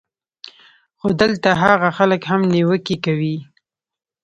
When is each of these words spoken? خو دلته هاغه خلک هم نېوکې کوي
خو 0.99 1.07
دلته 1.21 1.49
هاغه 1.61 1.89
خلک 1.97 2.21
هم 2.29 2.41
نېوکې 2.53 2.95
کوي 3.05 3.37